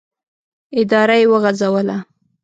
اداره 0.81 1.15
یې 1.21 1.29
وغځوله. 1.31 1.97